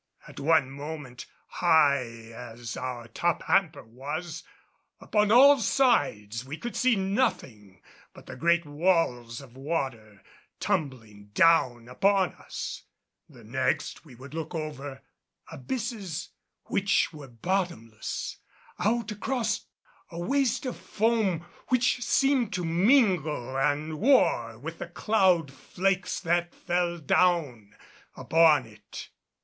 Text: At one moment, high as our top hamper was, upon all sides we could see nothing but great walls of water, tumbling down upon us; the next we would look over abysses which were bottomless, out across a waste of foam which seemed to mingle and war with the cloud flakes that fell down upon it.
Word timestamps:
At 0.27 0.39
one 0.39 0.71
moment, 0.71 1.27
high 1.45 2.31
as 2.33 2.75
our 2.75 3.07
top 3.07 3.43
hamper 3.43 3.83
was, 3.83 4.41
upon 4.99 5.31
all 5.31 5.59
sides 5.59 6.43
we 6.43 6.57
could 6.57 6.75
see 6.75 6.95
nothing 6.95 7.83
but 8.11 8.25
great 8.39 8.65
walls 8.65 9.41
of 9.41 9.55
water, 9.55 10.23
tumbling 10.59 11.27
down 11.35 11.87
upon 11.87 12.33
us; 12.33 12.81
the 13.29 13.43
next 13.43 14.03
we 14.03 14.15
would 14.15 14.33
look 14.33 14.55
over 14.55 15.03
abysses 15.51 16.29
which 16.63 17.13
were 17.13 17.27
bottomless, 17.27 18.37
out 18.79 19.11
across 19.11 19.67
a 20.09 20.19
waste 20.19 20.65
of 20.65 20.77
foam 20.77 21.45
which 21.67 22.01
seemed 22.03 22.51
to 22.53 22.65
mingle 22.65 23.55
and 23.55 23.99
war 23.99 24.57
with 24.57 24.79
the 24.79 24.87
cloud 24.87 25.51
flakes 25.53 26.19
that 26.19 26.55
fell 26.55 26.97
down 26.97 27.75
upon 28.17 28.65
it. 28.65 29.09